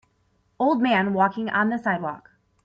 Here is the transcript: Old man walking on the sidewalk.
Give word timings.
Old 0.57 0.81
man 0.81 1.13
walking 1.13 1.47
on 1.51 1.69
the 1.69 1.77
sidewalk. 1.77 2.31